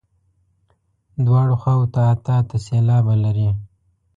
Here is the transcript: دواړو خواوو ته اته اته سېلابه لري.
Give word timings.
دواړو 1.25 1.55
خواوو 1.61 1.91
ته 1.93 2.01
اته 2.13 2.31
اته 2.41 2.57
سېلابه 2.67 3.15
لري. 3.23 3.49